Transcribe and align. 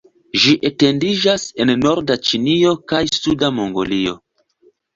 Ĝi 0.45 0.53
etendiĝas 0.69 1.45
en 1.65 1.73
norda 1.83 2.17
Ĉinio 2.31 2.73
kaj 2.93 3.05
suda 3.21 3.53
Mongolio. 3.61 4.19